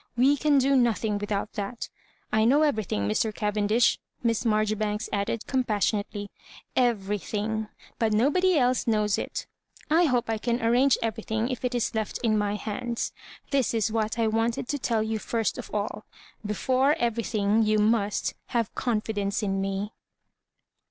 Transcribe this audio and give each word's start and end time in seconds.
We 0.17 0.35
can 0.35 0.57
do 0.57 0.75
no 0.75 0.93
thing 0.93 1.19
without 1.19 1.53
that 1.53 1.87
I 2.33 2.43
know 2.43 2.63
everything, 2.63 3.07
Mr. 3.07 3.31
Cavendish," 3.31 3.99
Miss 4.23 4.43
Marjoribanks 4.45 5.07
added 5.13 5.45
compas 5.45 5.83
sionately 5.91 6.29
—"everything; 6.89 7.67
but 7.99 8.11
nobody 8.11 8.57
else 8.57 8.87
knows 8.87 9.19
it' 9.19 9.45
I 9.91 10.05
hope 10.05 10.27
I 10.27 10.39
can 10.39 10.59
arrange 10.59 10.97
everything 11.03 11.49
if 11.49 11.63
it 11.63 11.75
is 11.75 11.93
left 11.93 12.17
in 12.23 12.35
my 12.35 12.55
hands. 12.55 13.13
This 13.51 13.75
is 13.75 13.91
what 13.91 14.17
I 14.17 14.25
wanted 14.25 14.67
to 14.69 14.79
tell 14.79 15.03
you 15.03 15.19
first 15.19 15.59
of 15.59 15.69
all 15.71 16.07
Before 16.43 16.95
everything, 16.97 17.61
you 17.61 17.77
must 17.77 18.33
havo 18.49 18.73
confidence 18.73 19.43
in 19.43 19.61
me." 19.61 19.91